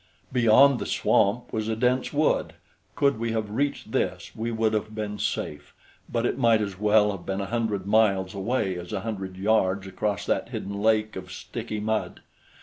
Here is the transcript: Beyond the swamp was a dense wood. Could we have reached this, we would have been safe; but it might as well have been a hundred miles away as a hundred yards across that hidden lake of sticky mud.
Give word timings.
Beyond 0.33 0.79
the 0.79 0.87
swamp 0.87 1.53
was 1.53 1.67
a 1.67 1.75
dense 1.75 2.11
wood. 2.11 2.53
Could 2.95 3.19
we 3.19 3.33
have 3.33 3.51
reached 3.51 3.91
this, 3.91 4.35
we 4.35 4.49
would 4.49 4.73
have 4.73 4.95
been 4.95 5.19
safe; 5.19 5.75
but 6.11 6.25
it 6.25 6.39
might 6.39 6.59
as 6.59 6.79
well 6.79 7.11
have 7.11 7.23
been 7.23 7.39
a 7.39 7.45
hundred 7.45 7.85
miles 7.85 8.33
away 8.33 8.79
as 8.79 8.91
a 8.93 9.01
hundred 9.01 9.37
yards 9.37 9.85
across 9.85 10.25
that 10.25 10.49
hidden 10.49 10.81
lake 10.81 11.15
of 11.15 11.31
sticky 11.31 11.79
mud. 11.79 12.21